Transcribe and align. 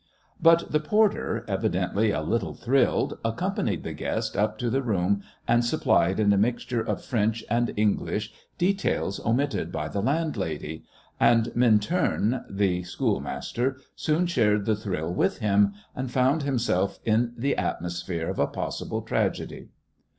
But 0.41 0.71
the 0.71 0.79
porter, 0.79 1.45
evidently 1.47 2.09
a 2.09 2.23
little 2.23 2.55
thrilled, 2.55 3.19
accompanied 3.23 3.83
the 3.83 3.93
guest 3.93 4.35
up 4.35 4.57
to 4.57 4.71
the 4.71 4.81
room 4.81 5.21
and 5.47 5.63
supplied 5.63 6.19
in 6.19 6.33
a 6.33 6.39
mixture 6.39 6.81
of 6.81 7.05
French 7.05 7.43
and 7.51 7.71
English 7.77 8.31
details 8.57 9.19
omitted 9.23 9.71
by 9.71 9.89
the 9.89 10.01
landlady 10.01 10.85
and 11.19 11.55
Minturn, 11.55 12.43
the 12.49 12.81
schoolmaster, 12.81 13.79
soon 13.95 14.25
shared 14.25 14.65
the 14.65 14.75
thrill 14.75 15.13
with 15.13 15.37
him, 15.37 15.73
and 15.95 16.09
found 16.09 16.41
himself 16.41 16.97
in 17.05 17.33
the 17.37 17.55
atmosphere 17.55 18.27
of 18.27 18.39
a 18.39 18.47
possible 18.47 19.03
tragedy. 19.03 19.69